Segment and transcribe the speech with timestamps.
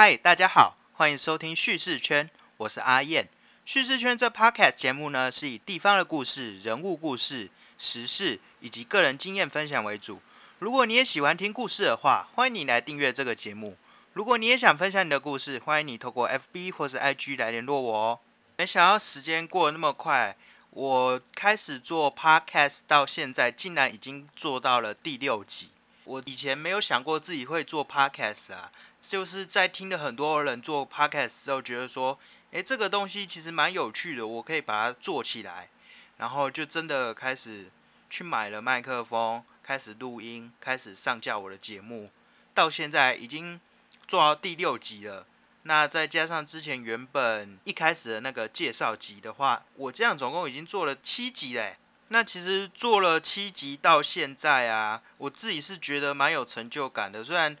[0.00, 3.28] 嗨，大家好，欢迎收听叙事圈，我是阿燕。
[3.64, 10.20] 叙事圈这 podcast 节目呢，是以地方的故事、人物故事、时事以及个人经验分享为主。
[10.60, 13.76] 如果你也喜欢听故事的话，欢迎你来订阅这个节目。
[14.12, 18.20] 如果你也想分享你的故事，欢迎你透过 FB 或是 IG 来联络我哦。
[18.56, 20.36] 没想到时间过得那么快，
[20.70, 25.72] 我开始做 podcast 到现在，竟然已经做到了第六集。
[26.08, 28.72] 我以前没有想过自己会做 podcast 啊，
[29.02, 32.18] 就是在听了很多人做 podcast 之后，觉得说，
[32.52, 35.68] 诶，这个东西其实蛮有趣的，我可以把它做起来，
[36.16, 37.70] 然后就真的开始
[38.08, 42.10] 去买了麦克风，开始录音，开始上架我的节目，
[42.54, 43.60] 到现在已经
[44.06, 45.26] 做到第六集了。
[45.64, 51.76] 那再加上之前原本一开始的那个介绍集的话，我这样总共已经做了七集嘞。
[52.10, 57.22] 那其实做了七集到现在啊，我自己是觉得蛮有成就感的。
[57.22, 57.56] 虽然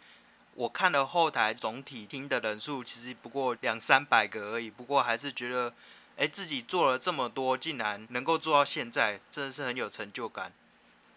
[0.54, 5.72] 我看了后台总体听的人数其实不过两三百个而已，不过还是觉得，
[6.16, 10.52] 哎，自己做了这么多，竟然能够做到现在，真的是很有成就感。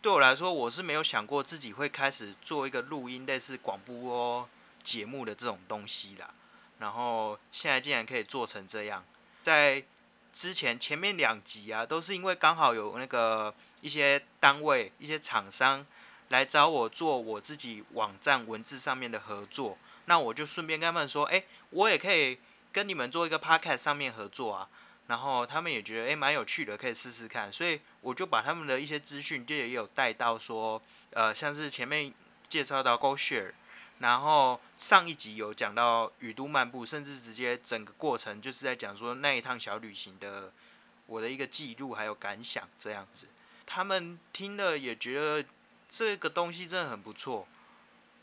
[0.01, 4.49] 对我来说，我是没有想过自己会开始做一个录音类似广播
[4.83, 6.31] 节目的这种东西啦。
[6.79, 9.05] 然后现在竟然可以做成这样，
[9.43, 9.83] 在
[10.33, 15.85] 之前前面两集啊，都是因为刚好有那个一些单位、一些厂商
[16.29, 22.39] 来找我做我自己网站文字上面的合作，那我就顺便跟他们说，哎，我也可以
[22.71, 24.67] 跟你们做一个 podcast 上面合作啊。
[25.07, 32.13] 然后他们也觉得哎蛮有趣的，可以试试看，所以我就把他们的一些资讯就也有带到说，呃，像是前面
[32.47, 33.51] 介绍到 GoShare。
[34.01, 40.51] 然后上一集有讲到雨都漫步，甚至直接整个过程就是在讲说那一趟小旅行的
[41.05, 43.27] 我的一个记录还有感想这样子。
[43.65, 45.47] 他们听了也觉得
[45.87, 47.47] 这个东西真的很不错，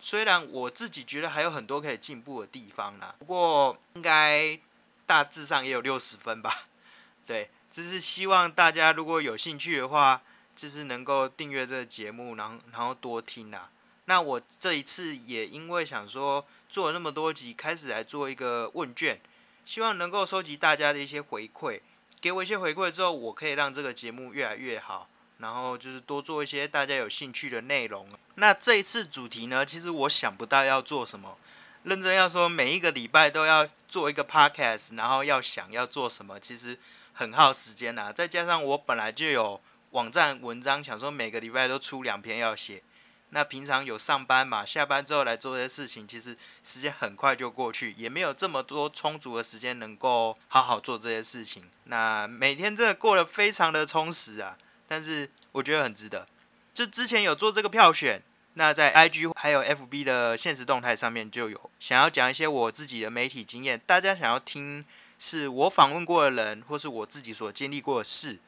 [0.01, 4.59] 虽然我自己觉得还有很多可以进步的地方啦，不过应该
[5.07, 6.65] 大致上也有六十分吧。
[7.25, 10.21] 对，就是希望大家如果有兴趣的话，
[10.57, 13.71] 就是能够订阅这个节目，然后然后多听啊。
[14.09, 19.21] 那我这一次也因为想说做了那么多集，开始来做一个问卷，
[19.67, 21.79] 希望能够收集大家的一些回馈，
[22.19, 25.11] 给我一些回馈之后，我可以让这个节目越来越好，
[25.41, 28.09] 然后就是多做一些大家有兴趣的内容。
[28.37, 31.37] 那这一次主题呢，其实我想不到要做什么，
[31.83, 36.79] 认真要说每一个礼拜都要做一个 podcast，然后要想要做什么，其实
[37.13, 38.11] 很耗时间呐。
[38.11, 42.83] 再加上我本来就有网站文章，想说每个礼拜都出两篇要写。
[43.31, 44.65] 那平常有上班嘛？
[44.65, 51.65] 下班之后来做这些事情，其实时间很快就过去，也没有这么多充足的时间能够好好做这些事情。
[51.85, 54.57] 那每天真的过得非常的充实啊！
[54.87, 56.27] 但是我觉得很值得。
[56.73, 58.23] 就之前有做这个票选，
[58.55, 64.85] 那在 IG 还有 FB 的现实动态上面就有想要讲一些我自己的媒体经验，大家想要听
[65.19, 68.39] 是我访问过的人，或是我自己所经历过的事。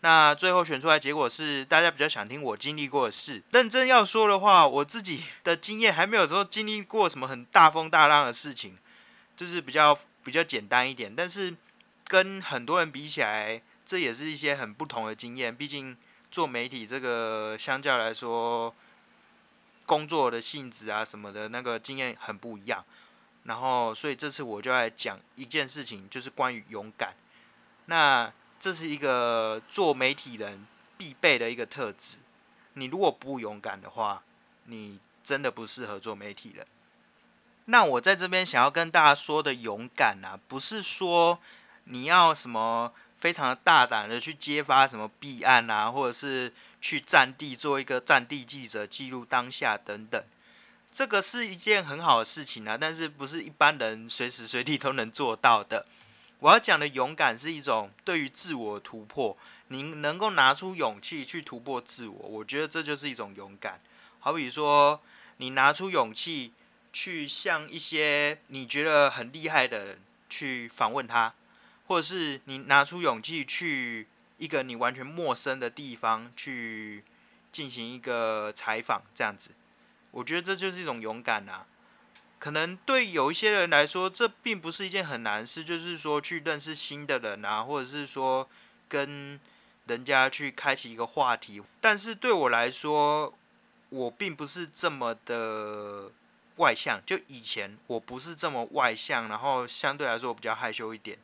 [0.00, 3.42] 那最后选出来结果是，大家比较想听我经历过的事。
[3.50, 8.76] 认真要说的话，我自己的经验还没有说经历过什么很大风大浪的事情，
[9.36, 11.12] 就是比较比较简单一点。
[11.14, 11.52] 但是
[12.06, 15.54] 跟很多人比起来，这也是一些很不同的经验。
[15.54, 15.96] 毕竟
[16.30, 18.72] 做媒体这个相较来说，
[19.84, 22.84] 工作的性质啊什么的那个经验很不一样。
[23.44, 27.14] 然后，所以这次我就来讲一件事情，就是关于勇敢。
[27.86, 28.30] 那
[28.60, 32.18] 这是一个做媒体人必备的一个特质。
[32.74, 34.22] 你如果不勇敢的话，
[34.64, 36.66] 你真的不适合做媒体人。
[37.66, 41.38] 那我在这边想要跟大家说的勇敢啊，不是说
[41.84, 50.24] 你要什么非常大胆的去揭发什么弊案啊，或者是去战地做一个战地记者记录当下等等。
[50.90, 55.84] 这个是一件很好的事情啊，但是不是一般人随时随地都能做到的。
[56.40, 59.36] 我要讲的勇敢是一种对于自我突破，
[59.68, 63.80] 你能够拿出勇气去突破自我，我觉得这就是一种勇敢。
[64.20, 65.00] 好比说，
[65.38, 66.52] 你拿出勇气
[66.92, 71.34] 去向一些你觉得很厉害的人去访问他，
[71.86, 77.02] 或者是你拿出勇气去一个你完全陌生的地方去
[77.50, 79.50] 进行一个采访，这样子，
[80.12, 81.66] 我觉得这就是一种勇敢啊。
[82.38, 88.48] 可能对有一些人来说，这并不是一件很难事，就是说去认识新的人啊，或者是说
[88.88, 89.40] 跟
[89.86, 91.60] 人家去开启一个话题。
[91.80, 93.34] 但是对我来说，
[93.88, 96.12] 我并不是这么的
[96.56, 97.02] 外向。
[97.04, 101.18] 就以前我不是这么外向，然后相对来说我比较害羞一点，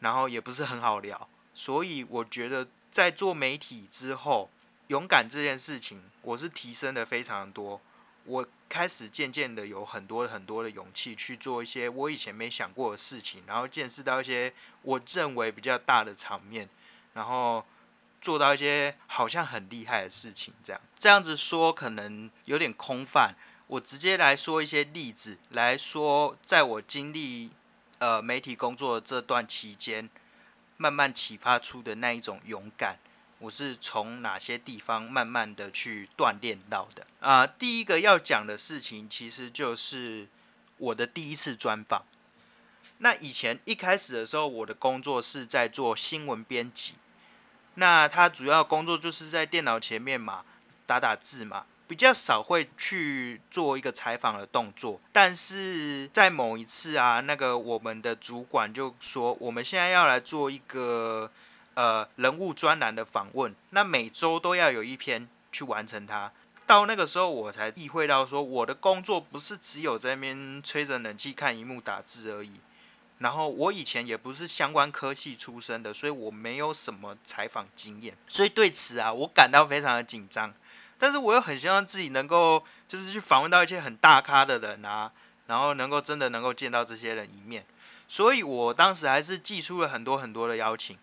[0.00, 1.28] 然后也不是很好聊。
[1.52, 4.50] 所以我觉得在做媒体之后，
[4.88, 7.80] 勇敢这件事情，我是提升的非常多。
[8.24, 16.68] 我开始渐渐的有很多很多的勇气去做一些我以前没想过的事情，然后见识到一些我认为比较大的场面，
[17.12, 17.64] 然后
[18.20, 20.54] 做到一些好像很厉害的事情。
[20.64, 23.34] 这样这样子说可能有点空泛，
[23.66, 27.50] 我直接来说一些例子来说，在我经历
[27.98, 30.08] 呃媒体工作这段期间，
[30.78, 32.98] 慢慢启发出的那一种勇敢。
[33.44, 37.46] 我是从哪些地方慢慢的去锻炼到的啊？
[37.46, 40.26] 第一个要讲的事情，其实就是
[40.78, 42.06] 我的第一次专访。
[42.98, 46.94] 那以前一开始的时候，我的工作是在做新闻编辑。
[47.74, 50.42] 那他主要工作就是在电脑前面嘛，
[50.86, 54.98] 打打字嘛，比较少会去做一个采访的动作。
[55.12, 61.30] 但是在某一次啊，那个我们的主管就说，我们现在要来做一个。
[61.74, 66.32] 呃，人物专栏的访问，那每周都要有一篇去完成它。
[66.66, 72.52] 到那个时候，我才意会到说，我的工作不是只有在那边吹着冷气看荧幕打字而已。
[73.18, 80.52] 然后我以前也不是相关科技出身的，所以我没有什么采访经验，所以对此啊，我感到非常的紧张。
[80.98, 85.12] 但是我又很希望自己能够，就是去访问到一些很大咖的人啊，
[85.46, 87.64] 然后能够真的能够见到这些人一面。
[88.08, 90.96] 所以我当时还是寄出了很多很多的邀请。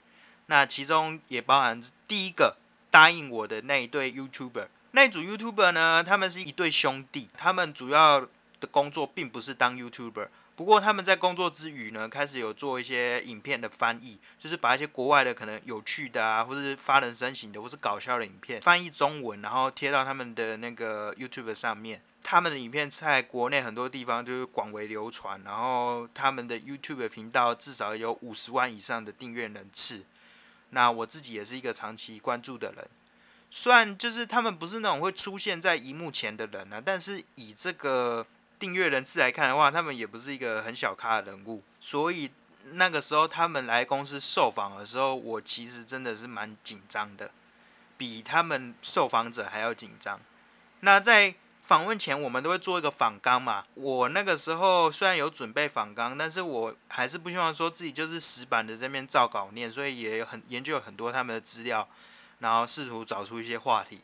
[0.52, 2.58] 那其中也包含第一个
[2.90, 8.20] 答应我的那一对 YouTuber，那组 YouTuber 呢，他们是一对兄弟，他们主要
[8.60, 10.28] 的工作并不是当 YouTuber，
[10.58, 22.02] 不过他们在工作之余呢，开始有做一些影片的翻译，就是把一些国外的可能有趣的啊，或是发人深省的，或是搞笑的影片翻译中文，然后贴到他们的那个 YouTuber 上面。
[22.22, 30.04] 他们的影片在国内很多地方就是广为流传，然后他们的 YouTube 频道至少有五十万以上的订阅人次。
[30.72, 32.88] 那我自己也是一个长期关注的人，
[33.50, 38.26] 虽然就是他们不是那种会出现在荧幕前的人啊，但是以这个
[38.58, 41.62] 订阅人次来看的话，他们也不是一个很小咖的人物。
[41.80, 42.32] 所以
[42.72, 47.32] 那个时候他们来公司受访的时候，我其实真的是蛮紧张的，
[47.98, 50.20] 比他们受访者还要紧张。
[50.82, 51.36] 那在
[51.72, 53.64] 访问前，我们都会做一个访纲嘛。
[53.76, 61.88] 我那个时候虽然有准备访纲，但是我还是不希望说自己就是死板的这边照稿念，所以也有很研究很多他们的资料，
[62.40, 64.02] 然后试图找出一些话题。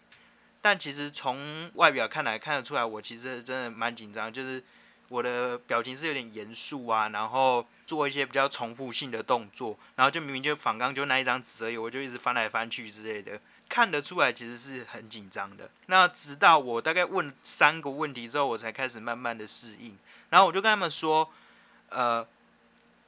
[0.62, 4.64] 但其实从外表看来看得出来，我其实真的蛮紧张，就是
[5.10, 13.40] 我的表情是有点严肃啊，然后做一些比较重复性的动作，然后就明明就仿刚就那一张纸而已，我就一直翻来翻去之类的。
[13.70, 15.70] 看得出来，其实是很紧张的。
[15.88, 19.98] 那直到我大概问三个问题之后，我才开始慢慢的适应。
[20.30, 21.30] 然后我就跟他们说，
[21.90, 22.26] 呃，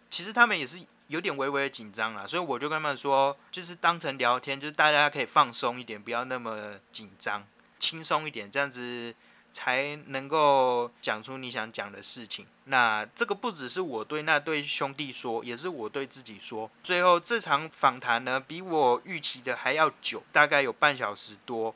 [0.10, 7.46] 其实他们也是有点微微的紧张啦，所以我就跟他们说，就是当成聊天，就是大家可以放松一点，不要那么紧张，
[7.80, 9.14] 轻松一点，这样子。
[9.60, 12.46] 才能够讲出你想讲的事情。
[12.64, 16.72] 那这个不只是我对那对兄弟说，也是我对自己说。
[16.82, 21.76] 最后这场访谈呢，比我预期的还要久，大概有半小时多。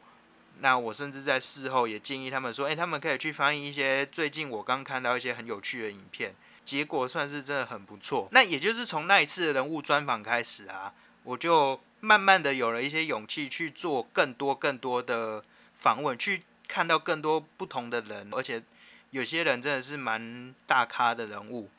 [0.62, 6.34] 那我甚至在事后也建议他们说，诶，他们可以去翻译一些最近我刚看到一些很有趣的影片。
[6.64, 8.30] 结果算是真的很不错。
[8.32, 10.94] 那也就是从那一次的人物专访开始啊，
[11.24, 15.44] 我就慢慢的有了一些勇气去做更多更多的
[15.76, 16.44] 访问，去。
[16.68, 18.64] 看到更多不同的人，而且
[19.12, 21.70] 有些人真的是蛮大咖的人物。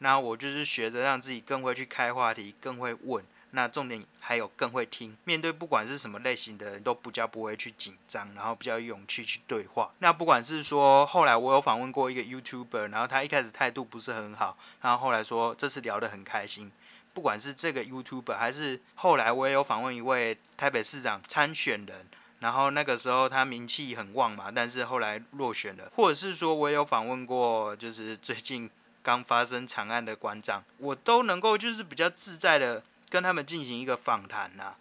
[0.00, 3.24] 那我就是学着让自己更会去开话题，更会问。
[3.52, 5.16] 那重点还有更会听。
[5.24, 9.90] 面对不管是什么类型的人，都比较不会去紧张，然后比较有勇气去对话。
[10.00, 16.70] 那不管是说后来我有访问过一个 YouTuber，然后他一开始态度不是很好，然后后来说这次聊得很开心。
[17.14, 22.06] 不管是这个 YouTuber，还是后来我也有访问一位台北市长参选人。
[22.40, 28.70] 然后那个时候他名气很旺嘛，但是后来落选了，或者是说我有访问过，就是最近
[29.02, 34.74] 刚发生长案的馆长，我都能够就是比较自在的跟他们进行一个访谈呐。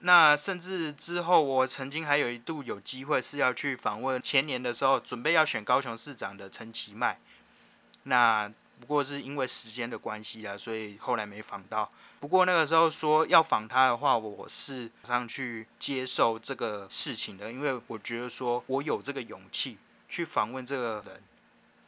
[0.00, 7.18] 那甚至之后我曾经还有一度有机会是要去访问前年的时候准备要选高雄市长的陈其迈，
[8.04, 8.52] 那。
[8.84, 11.88] 不过是因为时间的关系啊，所以后来没访到。
[12.20, 21.22] 不过那个时候说要访他的话，我是马上去接受这个事情的，因为我觉得说我有这个勇气去访问这个人，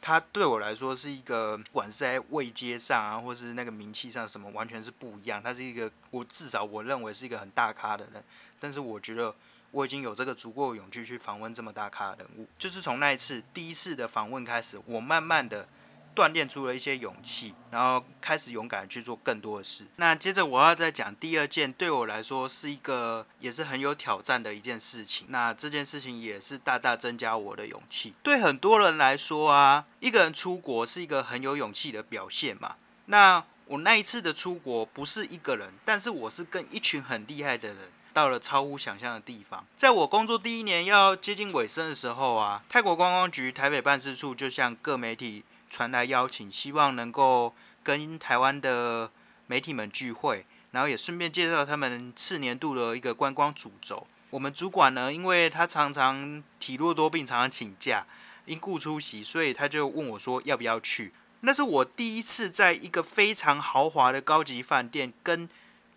[0.01, 5.39] 他对我来说是一个，不管是在位阶上啊，或是那个名气上什么，完全是不一样。
[5.39, 8.23] 他是一个，我至少我认为是一个很大咖的人，
[8.59, 9.35] 但是我觉得
[9.69, 12.47] 我已经有这个足够的勇气去访问这么大咖的人物。
[12.57, 15.69] 就是从那一次第一次的访问开始，我慢慢的。
[16.17, 19.85] 锻炼出了一些勇气，然后开始勇敢去做更多的事。
[19.97, 25.27] 那接着我要再讲第二件，对我来说是一个也是很有挑战的一件事情。
[25.29, 28.15] 那这件事情也是大大增加我的勇气。
[28.23, 32.75] 对很多人来说啊，一个人出国是一个很有勇气的表现嘛。
[33.05, 37.91] 那我那一次的出国不是一个人，但是我是跟一群很厉害的人。
[38.13, 39.63] 到了超乎想象的地方。
[39.75, 49.11] 在我工作第一年要接近尾声的时候啊，泰国观光局台北办事处就向各媒体传来邀请，希望能够跟台湾的
[49.47, 54.05] 媒体们聚会，然后也顺便介绍他们次年度的一个观光主轴。
[54.29, 58.05] 我们主管呢，因为他常常体弱多病，常常请假，
[58.45, 61.13] 因故出席，所以他就问我说要不要去。
[61.41, 65.47] 那是我第一次在一个非常豪华的高级饭店跟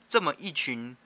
[0.08, 0.96] 这么一群。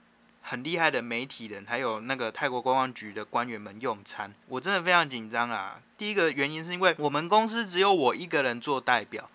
[0.47, 5.81] 很厉害的媒体人，还有那个泰国观光局的官员们用餐，我真的非常紧张啊！
[5.97, 9.27] 第一个原因是因为我们公司只有我一个人做代表，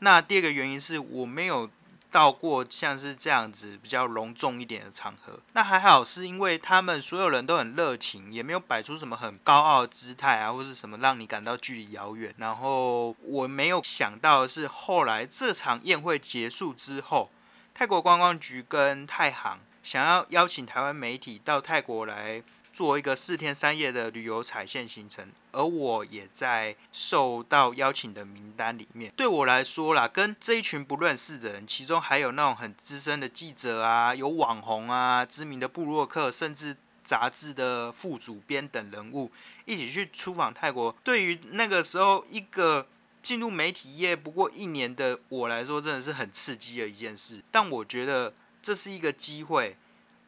[0.00, 1.70] 那第二个原因是我没有
[2.10, 5.40] 到过像是这样子比较隆重一点的场合。
[5.54, 12.34] 那还好是因为他们所有人都很热情，也没有摆出什么很高傲的姿态啊，或是什么让你感到距离遥远。
[12.36, 17.30] 然后我没有想到的是，后来这场宴会结束之后，
[17.72, 19.60] 泰国观光局跟太行。
[19.88, 22.42] 想要邀请台湾媒体到泰国来
[22.74, 29.10] 做一个四天三夜的旅游彩线行程，而我也在受到邀请的名单里面。
[29.16, 39.32] 对我来说啦，跟这一群不认识的人，其中还有那种很资深的记者啊，有网红啊，知名的布洛克，甚至杂志的副主编等人物
[39.64, 40.94] 一起去出访泰国。
[41.02, 42.86] 对于那个时候一个
[43.22, 47.42] 进入媒体业不过一年的我来说，真的是很刺激的一件事。
[47.50, 48.34] 但我觉得。
[48.68, 49.78] 这是一个机会，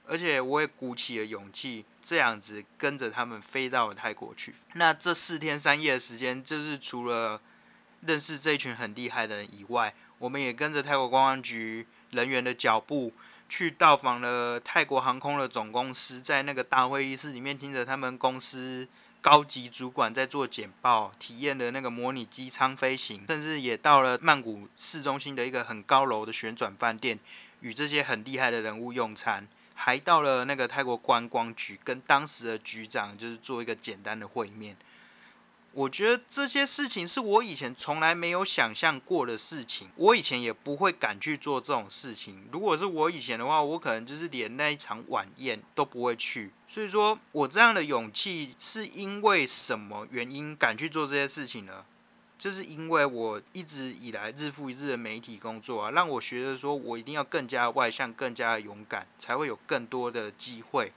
[0.07, 4.55] 而且我也鼓起了勇气，这样子跟着他们飞到了泰国去。
[4.73, 7.39] 那这四天三夜的时间，就是除了
[8.01, 13.13] 认识这一群很厉害的人以外，我们也跟着泰国公安局人员的脚步，
[13.47, 18.89] 去到访了泰国航空的总公司，在那个大会议室里面，听着他们公司
[19.21, 27.19] 高级主管在做简报，体验的那个模拟机舱飞行，甚至也到了曼谷市中心的一个很高楼的旋转饭店。
[27.61, 34.77] 与这些很厉害的人物用餐，还到了那个泰国观光局，跟当时的局长就是做一个简单的会面。
[35.73, 42.45] 我觉得这些事情是我以前从来没有想象过的事情，我以前也不会敢去做这种事情。
[42.51, 46.51] 如果是我以前的话，我可能就是连那一场晚宴都不会去。
[46.67, 51.85] 所以说我这样的勇气是因为什么原因敢去做这些事情呢？
[52.41, 60.91] 就是因为我一直以来日复一日的媒体工作啊，让我觉得说我一定要更加外向、更加勇敢，才会有更多的机会，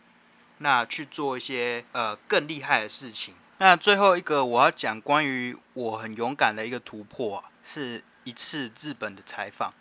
[0.59, 3.33] 那去做一些呃更厉害的事情。
[3.57, 9.73] 那最后一个我要讲关于我很勇敢的一个突破啊，是一次日本的采访。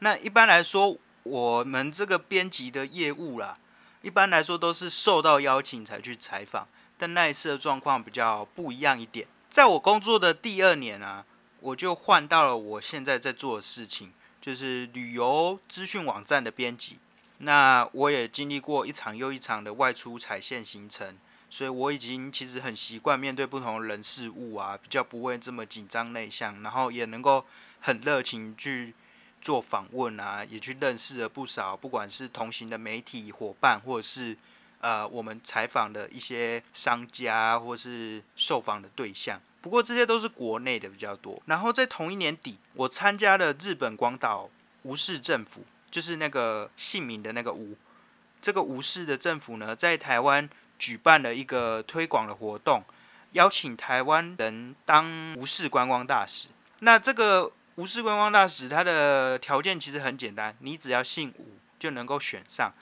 [0.00, 3.56] 那一般来说，我们这个编辑的业务啦，
[4.02, 6.68] 一般来说都是受到邀请才去采访，
[6.98, 9.26] 但那一次的状况比较不一样一点。
[9.52, 11.26] 在我工作的第二年啊，
[11.60, 16.96] 我就换到了我现在在做的事情，就是旅游资讯网站的编辑。
[17.36, 21.18] 那我也经历过一场又一场的外出踩线行程，
[21.50, 27.44] 所以我已经其实很习惯面对不同人事物啊，比较不会这么紧张内向，然后也能够
[27.80, 28.94] 很热情去
[29.42, 34.34] 做访问啊，也去认识了不少，不管是同行的媒体伙伴，或者是。
[34.82, 41.40] 呃，我们采访的一些商家或是受访的对象，不过这些都是国内的比较多。
[41.46, 44.50] 然后在同一年底，我参加了日本广岛
[44.82, 47.76] 无视政府，就是那个姓名的那个吴，
[48.40, 52.82] 这个吴市的政府呢，在台湾举办了一个推广的活动，
[53.34, 56.48] 邀请台湾人当吴市观光大使。
[56.80, 62.74] 那这个吴市观光大使，他的条件其实很简单，你只要姓吴就能够选上。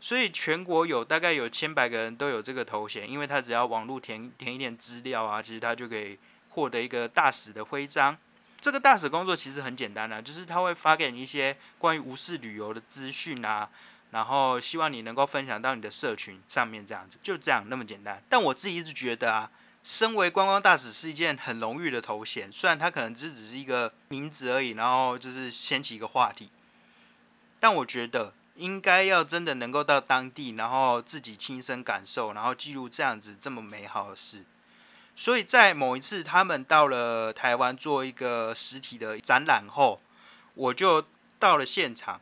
[0.00, 6.16] 所以全国有大概有千百个人都有这个头衔，因为他只要网络填填一点资料啊，其实他就可以
[6.50, 8.16] 获得一个大使的徽章。
[8.60, 13.68] 这个大使工作其实很简单啊，就是他会发给你一些关于无视旅游的资讯啊，
[14.12, 18.22] 然后希望你能够分享到你的社群上面，这样子就这样那么简单。
[18.28, 19.50] 但我自己一直觉得啊，
[19.82, 26.48] 身为观光大使是一件很荣誉的头衔，虽然它可能只只是一个名字而已，然后就是掀起一个话题，
[27.58, 28.32] 但我觉得。
[28.58, 34.44] 应该要真的能够到当地，然后自己亲身感受，然后记录这样子这么美好的事。
[35.16, 40.00] 所以在某一次他们到了台湾做一个实体的展览后，
[40.54, 41.04] 我就
[41.38, 42.20] 到了现场，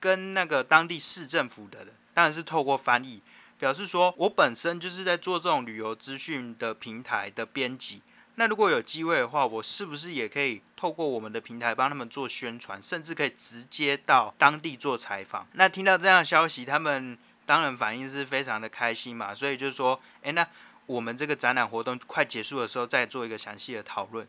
[0.00, 3.20] 跟那个当地市政府的人，当然是透过翻译，
[3.58, 8.02] 表示说我本身就是在做这种旅游资讯的平台的编辑，
[8.36, 15.46] 那如果有机会的话，我是不是也可以透过我们的平台帮他们做宣传，甚至可以直接到当地做采访？
[15.52, 19.34] 那听到这样消息，他们当然反应是非常的开心嘛。
[19.34, 20.46] 所以就是说，诶，那
[20.86, 24.26] 我们这个展览活动快结束的时候，再做一个详细的讨论。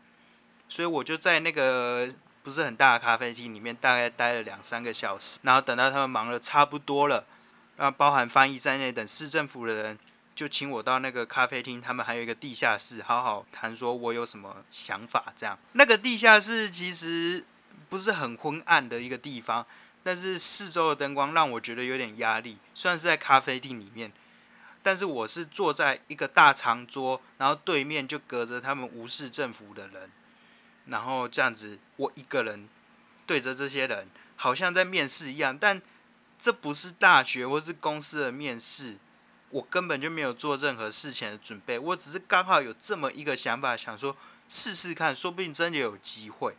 [0.68, 2.08] 所以我就在那个
[2.42, 7.24] 不是很大的咖啡厅里面，大概待了两三个小时，然后等到他们忙了差不多了，
[7.78, 9.98] 然后包含翻译在内等市政府的人。
[10.34, 15.32] 就请我到那个咖啡厅，他们还有一个地下室，好好谈，说我有什么想法。
[15.36, 17.46] 这样，那个地下室其实
[17.88, 19.64] 不是很昏暗的一个地方，
[20.02, 22.58] 但是四周的灯光让我觉得有点压力。
[22.74, 24.12] 虽然是在咖啡厅里面，
[24.82, 30.10] 但是我是坐在一个大长桌，然后对面就隔着他们无视政府的人，
[30.86, 32.68] 然后这样子，我一个人
[33.24, 35.56] 对着这些人，好像在面试一样。
[35.56, 35.80] 但
[36.36, 38.96] 这不是大学或是公司的面试。
[39.54, 44.16] 我根本就没有做任何事前的准备，我只是刚好有这么一个想法，想说
[44.48, 46.56] 试试看，说不定真的有机会。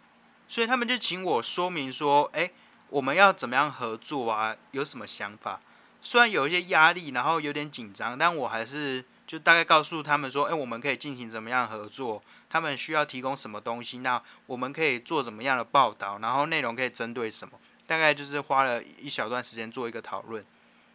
[0.48, 2.50] 所以他们就请我说明说，哎，
[2.88, 4.56] 我们要怎么样合作啊？
[4.72, 5.60] 有什么想法？
[6.02, 12.24] 虽然有一些压力，然后有点紧张，但我还是就大概告诉他们说，哎，我们可以进行怎么样合作？
[12.50, 13.98] 他们需要提供什么东西？
[13.98, 16.20] 那我们可以做怎么样的报道？
[16.20, 17.60] 然后内容可以针对什么？
[17.86, 20.46] 大概就是花了一小段时间做一个讨论。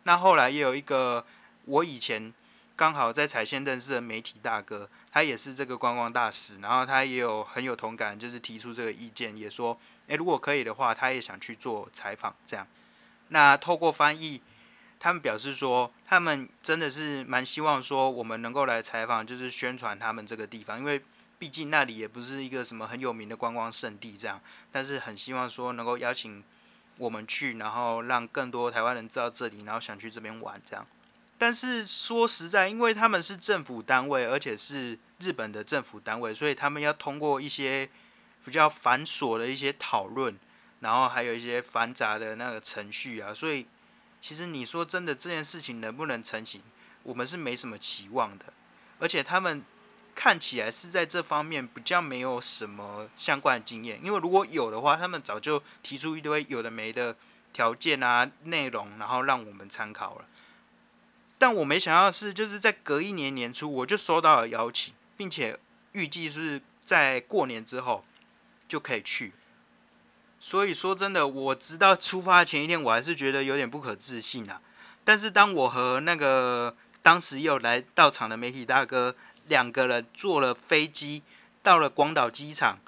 [0.05, 1.23] 那后来也有一个。
[1.71, 2.35] 我以前
[2.75, 12.35] 刚好在彩线认识的媒体大哥，他也是这个观光大使，然后他也有很有同感，就是提出这个意见，也说，诶，如果可以的话，他也想去做采访。
[12.45, 12.67] 这样，
[13.29, 14.43] 那透过翻译，
[14.99, 21.01] 他们表示说，他们真的是蛮希望说，我们能够来采访，就是宣传他们这个地方，因为
[21.39, 24.41] 毕竟那里也不是一个什么很有名的观光胜地，这样，
[24.73, 26.43] 但是很希望说能够邀请
[26.99, 30.85] 我们去，然后让更多台湾人知道这里，然后想去这边玩，这样。
[31.41, 37.89] 但是说实在，因为他们是政府单位，而且是日本的政府单位，所以他们要通过一些
[38.45, 40.39] 比较繁琐的一些讨论，
[40.81, 43.33] 然后还有一些繁杂的那个程序啊。
[43.33, 43.67] 所以
[44.21, 46.61] 其实你说真的，这件事情能不能成型，
[47.05, 48.53] 我们是没什么期望的。
[48.99, 49.65] 而且他们
[50.15, 57.17] 看起来是在这方面比较没有什么相关的经验，因为如果有的话，他们早就提出一堆有的没的
[57.55, 60.27] 条件啊、内容，然后让我们参考了。
[61.41, 65.59] 但我没想到的是，就是在隔一年年初，我就收到了邀请，并且
[65.93, 68.05] 预计是在过年之后
[68.69, 69.33] 就可以去。
[70.39, 74.61] 所以说真的，我直到出发前一天，我还是觉得有点不可置信啊。
[75.03, 79.17] 但是当我和那个当时又来到场的媒体大哥
[79.49, 81.23] 两个人坐了飞机
[81.63, 82.79] 到了广岛机场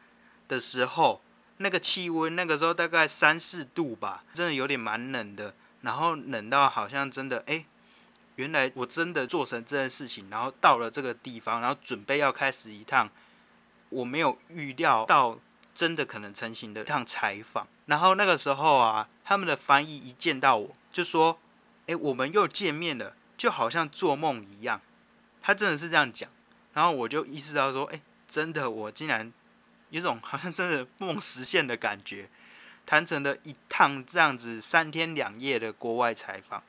[0.46, 1.22] 的时候，
[1.56, 7.64] 那个气温那个时候大概三四度吧，真的有点蛮冷的，然后冷到好像真的哎。
[8.36, 13.10] 原来我真的做成这件事情，然后到了这个地方，然后准备要开始一趟
[13.90, 15.38] 我没有预料到
[15.74, 17.68] 真的可能成型的一趟采访。
[17.86, 21.38] 然后那个时候啊，他们的翻译一见到我就说
[21.86, 24.80] ：“哎，我们又见面了，就好像做梦一样。”
[25.42, 26.30] 他真的是这样讲。
[26.72, 29.30] 然后我就意识到说：“哎，真的，我竟然
[29.90, 32.30] 有种好像真的梦实现的感觉，
[32.86, 36.62] 谈成了一趟这样子三天两夜的国外采访。”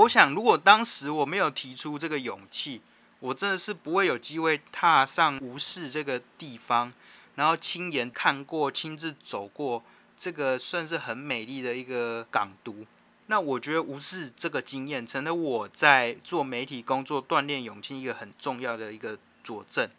[0.00, 2.80] 我想，如果当时我没有提出这个勇气，
[3.18, 6.90] 我真的是不会有机会踏上无视这个地方，
[7.34, 9.82] 然后亲眼看过、亲自走过
[10.16, 12.86] 这个算是很美丽的一个港都。
[13.26, 19.90] 那我觉得无视这个经验，成了我在做媒体工作锻炼勇气一个很重要的一个佐证。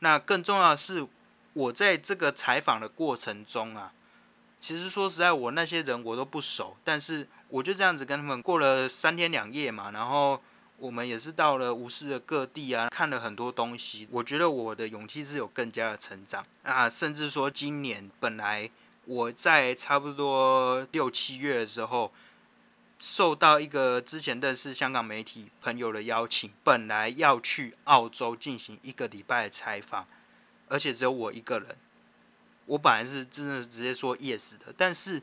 [0.00, 1.06] 那更重要的是，
[1.54, 3.92] 我在这个采访的过程中啊。
[4.62, 10.40] 其实说实在，我那些人我都不熟，但是我就这样子跟他们过了三天两夜嘛，然后
[10.76, 14.06] 我们也是到了无锡的各地啊，看了很多东西。
[14.12, 18.70] 我觉得我的勇气是有更加的成长啊，甚至说今年本来
[19.06, 22.12] 我在差不多六七月的时候，
[23.00, 30.06] 受到一个之前认识香港媒体朋友的邀请，本来要去澳洲进行一个礼拜的采访，
[30.68, 31.76] 而且只有我一个人。
[32.66, 35.22] 我本来是真的直接说 yes 的，但是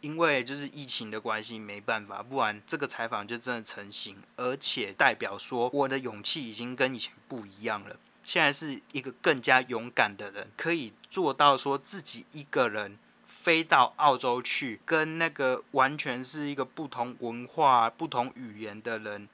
[0.00, 7.96] 因为就是疫情的关系，没办法，不然这个采访就真的成型，而且代表说我的勇气已经跟以前不一样了。
[8.24, 19.28] 现在是一个更加勇敢的人，可以做到说自己一个人飞到澳洲去，跟那个完全是一个不同文化、不同语言的人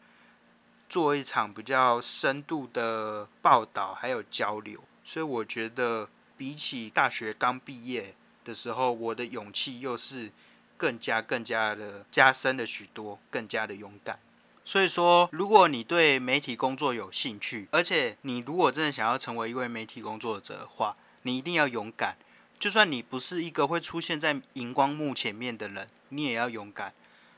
[0.88, 6.08] 做一场比较深度的报道还有交流，所以我觉得。
[6.42, 10.32] 比起大学刚毕业的时候，我的勇气又是
[10.76, 14.18] 更加更加的加深了许多，更加的勇敢。
[14.64, 22.16] 所以说，如果你对媒体工作有兴趣，而且你如果真的想要成为一位媒体工作者的话，你一定要勇敢。
[22.58, 26.92] 就算你不是一个会出现在荧光幕前面的人，你也要勇敢。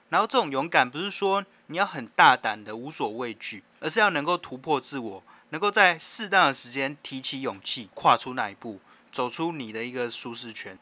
[0.09, 8.81] 然后这种勇敢不是说你要很大胆的无所畏惧，而是要能够突破自我，能够在适当的时间提起勇气，跨出那一步，
[9.14, 10.77] 走出你的一个舒适圈。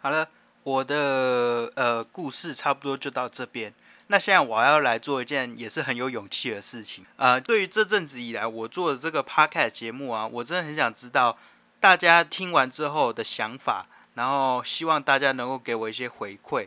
[0.00, 0.26] 好了，
[0.62, 3.72] 我的呃故事差不多就到这边。
[4.08, 7.04] 那现在我要来做一件也是很有勇气的事情。
[7.16, 11.38] 呃，对于这阵子以来我做的这个 podcast 节目啊，我真的很想知道
[11.78, 16.66] 大家听完之后的想法，然后希望大家能够给我一些回馈，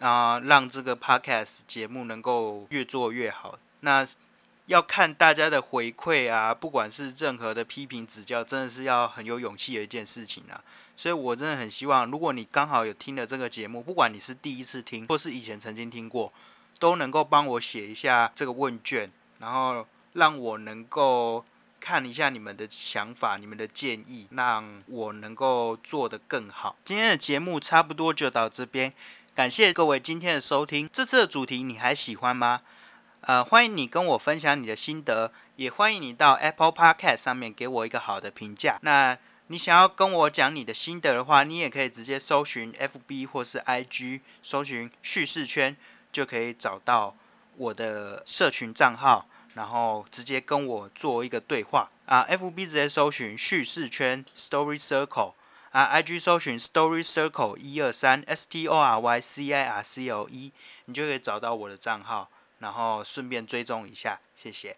[0.00, 3.58] 啊，让这个 podcast 节目能够越做越好。
[3.80, 4.06] 那
[4.70, 10.62] 要看大家的回馈啊，不管是任何的批评指教，真的是要很有勇气的一件事情啊。
[10.96, 16.32] 所以我真的很希望，如果你刚好有听了这个节目，不管你是第一次听，或是以前曾经听过，
[16.78, 21.44] 都能够帮我写一下这个问卷，然后让我能够
[21.80, 26.76] 看一下你们的想法、你们的建议，让我能够做得更好。
[26.84, 28.92] 今天的节目差不多就到这边，
[29.34, 30.88] 感谢各位今天的收听。
[30.92, 32.60] 这次的主题你还喜欢吗？
[33.22, 38.78] 呃，欢迎你跟我分享你的心得，也欢迎你到 Apple Podcast 上面给我一个好的评价。
[38.80, 39.16] 那
[39.48, 45.76] 你想要跟我讲你的心得的话，你也可以直接搜寻 FB 或是 IG，搜寻叙事圈
[46.10, 47.14] 就可以找到
[47.58, 52.24] 我的社群账号，然后直接跟我做一个对话啊。
[52.26, 55.34] FB 直接搜寻叙事圈 Story Circle
[55.72, 60.26] 啊，IG 搜寻 Story Circle 一二三 S T O R Y C I R C L
[60.30, 60.52] E，
[60.86, 62.30] 你就可以找到我的账号。
[62.60, 64.76] 然后顺便追踪一下，谢谢。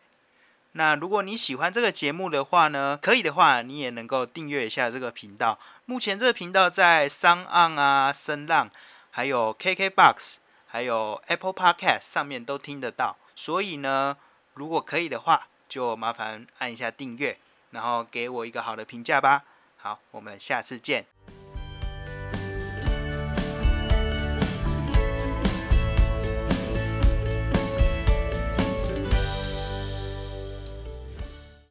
[0.72, 5.58] 那如果你喜欢这个节目的话呢，可以的话，你也能够订阅一下这个频道。
[5.84, 8.70] 目前这个频道在商岸啊、声浪、
[9.10, 13.18] 还有 KKBOX、还有 Apple Podcast 上面都听得到。
[13.36, 14.16] 所以呢，
[14.54, 17.38] 如果可以的话，就麻烦按一下订阅，
[17.72, 19.44] 然后给我一个好的评价吧。
[19.76, 21.21] 好，我们下次见。